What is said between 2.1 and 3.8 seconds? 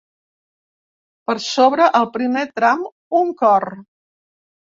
primer tram, un cor.